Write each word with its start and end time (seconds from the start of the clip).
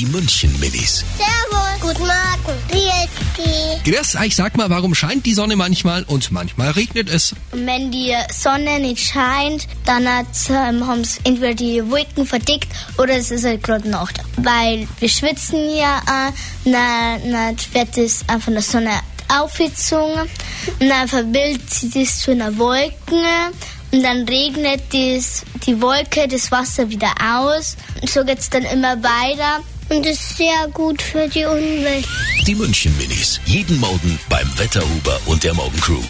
Die 0.00 0.06
München 0.06 0.58
Minis. 0.58 1.04
Servus. 1.18 1.78
Guten 1.82 2.06
Morgen. 2.06 2.58
Wie 2.70 2.88
ist 2.88 3.84
die? 3.84 3.90
Grüß 3.90 4.16
euch, 4.16 4.34
sag 4.34 4.56
mal, 4.56 4.70
warum 4.70 4.94
scheint 4.94 5.26
die 5.26 5.34
Sonne 5.34 5.56
manchmal 5.56 6.04
und 6.04 6.32
manchmal 6.32 6.70
regnet 6.70 7.10
es? 7.10 7.34
Wenn 7.52 7.90
die 7.90 8.14
Sonne 8.32 8.80
nicht 8.80 9.06
scheint, 9.06 9.66
dann 9.84 10.06
ähm, 10.06 10.86
haben 10.86 11.02
es 11.02 11.18
entweder 11.24 11.52
die 11.52 11.90
Wolken 11.90 12.24
verdickt 12.24 12.68
oder 12.96 13.14
es 13.14 13.30
ist 13.30 13.44
halt 13.44 13.62
gerade 13.62 13.90
Nacht. 13.90 14.22
Weil 14.38 14.88
wir 15.00 15.08
schwitzen 15.10 15.68
ja, 15.76 15.98
äh, 15.98 16.32
dann, 16.64 17.30
dann 17.30 17.56
wird 17.74 17.98
es 17.98 18.24
von 18.42 18.54
der 18.54 18.62
Sonne 18.62 19.00
aufgezogen 19.28 20.30
und 20.80 20.88
dann 20.88 21.08
verbildet 21.08 21.68
sie 21.68 21.90
das 21.90 22.20
zu 22.20 22.30
einer 22.30 22.56
Wolke 22.56 22.94
und 23.92 24.02
dann 24.02 24.26
regnet 24.26 24.80
das, 24.94 25.44
die 25.66 25.78
Wolke 25.82 26.26
das 26.26 26.50
Wasser 26.50 26.88
wieder 26.88 27.12
aus. 27.22 27.76
Und 28.00 28.08
so 28.08 28.24
geht 28.24 28.38
es 28.38 28.48
dann 28.48 28.62
immer 28.62 28.96
weiter. 29.02 29.60
Und 29.90 30.06
ist 30.06 30.36
sehr 30.36 30.68
gut 30.72 31.02
für 31.02 31.26
die 31.28 31.44
Umwelt. 31.44 32.06
Die 32.46 32.54
München 32.54 32.96
Minis. 32.96 33.40
Jeden 33.44 33.78
Morgen 33.80 34.18
beim 34.28 34.46
Wetterhuber 34.58 35.20
und 35.26 35.42
der 35.42 35.52
Morgencrew. 35.54 36.00